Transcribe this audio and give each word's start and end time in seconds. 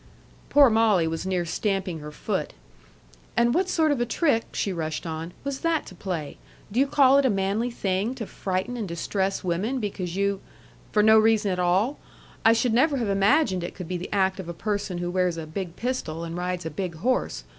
Poor 0.49 0.67
Molly 0.71 1.07
was 1.07 1.27
near 1.27 1.45
stamping 1.45 1.99
her 1.99 2.11
foot. 2.11 2.53
"And 3.37 3.53
what 3.53 3.69
sort 3.69 3.91
of 3.91 4.01
a 4.01 4.05
trick," 4.07 4.45
she 4.53 4.73
rushed 4.73 5.05
on, 5.05 5.31
"was 5.43 5.59
that 5.59 5.85
to 5.85 5.93
play? 5.93 6.37
Do 6.71 6.79
you 6.79 6.87
call 6.87 7.19
it 7.19 7.25
a 7.27 7.29
manly 7.29 7.69
thing 7.69 8.15
to 8.15 8.25
frighten 8.25 8.77
and 8.77 8.87
distress 8.87 9.43
women 9.43 9.79
because 9.79 10.15
you 10.15 10.41
for 10.91 11.03
no 11.03 11.19
reason 11.19 11.51
at 11.51 11.59
all? 11.59 11.99
I 12.43 12.51
should 12.51 12.73
never 12.73 12.97
have 12.97 13.09
imagined 13.09 13.63
it 13.63 13.75
could 13.75 13.87
be 13.87 13.97
the 13.97 14.11
act 14.11 14.39
of 14.39 14.49
a 14.49 14.55
person 14.55 14.97
who 14.97 15.11
wears 15.11 15.37
a 15.37 15.45
big 15.45 15.75
pistol 15.75 16.23
and 16.23 16.35
rides 16.35 16.65
a 16.65 16.71
big 16.71 16.95
horse. 16.95 17.43